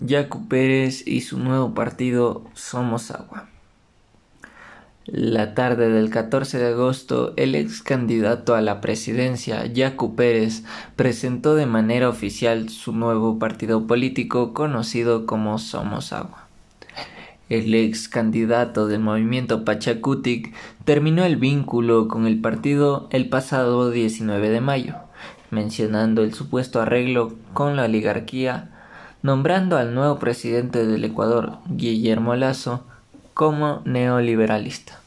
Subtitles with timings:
[0.00, 3.48] Yacu Pérez y su nuevo partido Somos Agua.
[5.06, 10.64] La tarde del 14 de agosto, el ex candidato a la presidencia, Yacu Pérez,
[10.96, 16.48] presentó de manera oficial su nuevo partido político conocido como Somos Agua.
[17.48, 20.54] El ex candidato del movimiento Pachacutic
[20.84, 24.94] terminó el vínculo con el partido el pasado 19 de mayo,
[25.50, 28.73] mencionando el supuesto arreglo con la oligarquía
[29.24, 32.84] nombrando al nuevo presidente del Ecuador, Guillermo Lazo,
[33.32, 35.00] como neoliberalista.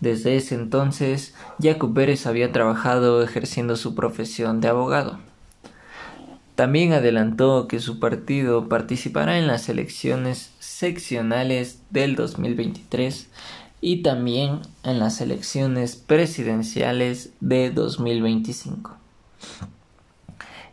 [0.00, 5.20] Desde ese entonces, Jacob Pérez había trabajado ejerciendo su profesión de abogado.
[6.56, 13.28] También adelantó que su partido participará en las elecciones seccionales del 2023
[13.80, 18.96] y también en las elecciones presidenciales de 2025.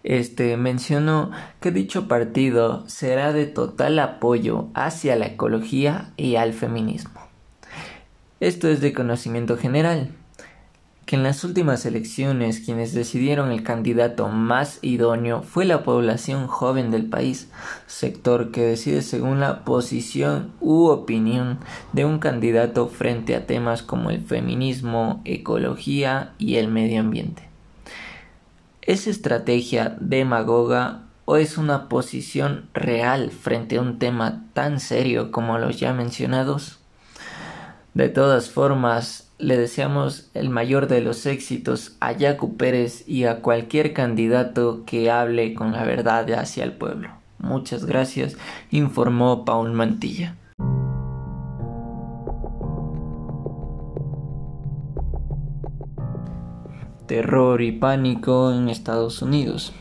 [0.03, 7.19] Este mencionó que dicho partido será de total apoyo hacia la ecología y al feminismo.
[8.39, 10.11] Esto es de conocimiento general,
[11.05, 16.92] que en las últimas elecciones quienes decidieron el candidato más idóneo fue la población joven
[16.92, 17.50] del país,
[17.86, 21.58] sector que decide según la posición u opinión
[21.92, 27.48] de un candidato frente a temas como el feminismo, ecología y el medio ambiente.
[28.81, 35.58] ¿Es estrategia demagoga o es una posición real frente a un tema tan serio como
[35.58, 36.80] los ya mencionados?
[37.94, 43.41] De todas formas, le deseamos el mayor de los éxitos a Yacu Pérez y a
[43.41, 47.09] cualquier candidato que hable con la verdad hacia el pueblo.
[47.38, 48.38] Muchas gracias,
[48.71, 50.36] informó Paul Mantilla.
[57.09, 59.73] Terror y pánico en Estados Unidos.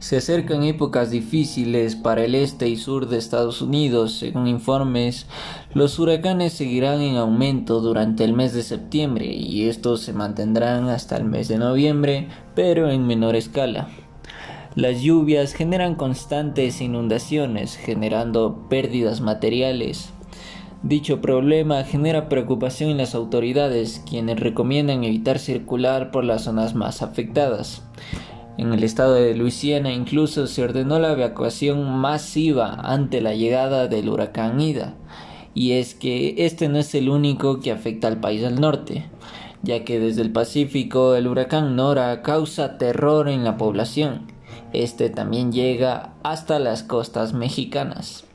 [0.00, 4.18] Se acercan épocas difíciles para el este y sur de Estados Unidos.
[4.18, 5.26] Según informes,
[5.72, 11.16] los huracanes seguirán en aumento durante el mes de septiembre y estos se mantendrán hasta
[11.16, 13.88] el mes de noviembre, pero en menor escala.
[14.74, 20.12] Las lluvias generan constantes inundaciones, generando pérdidas materiales,
[20.84, 27.00] Dicho problema genera preocupación en las autoridades, quienes recomiendan evitar circular por las zonas más
[27.00, 27.82] afectadas.
[28.58, 34.10] En el estado de Luisiana incluso se ordenó la evacuación masiva ante la llegada del
[34.10, 34.94] huracán Ida.
[35.54, 39.06] Y es que este no es el único que afecta al país del norte,
[39.62, 44.26] ya que desde el Pacífico el huracán Nora causa terror en la población.
[44.74, 48.26] Este también llega hasta las costas mexicanas.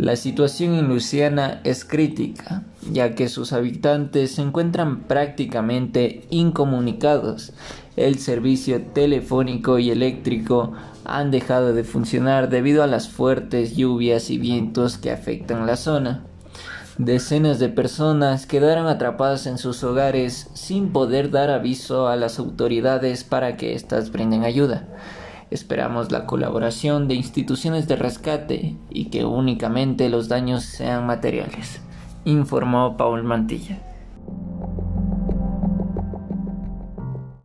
[0.00, 7.52] La situación en Luisiana es crítica, ya que sus habitantes se encuentran prácticamente incomunicados.
[7.96, 10.72] El servicio telefónico y eléctrico
[11.04, 16.24] han dejado de funcionar debido a las fuertes lluvias y vientos que afectan la zona.
[16.96, 23.22] Decenas de personas quedaron atrapadas en sus hogares sin poder dar aviso a las autoridades
[23.22, 24.88] para que éstas brinden ayuda.
[25.50, 31.80] Esperamos la colaboración de instituciones de rescate y que únicamente los daños sean materiales,
[32.24, 33.89] informó Paul Mantilla.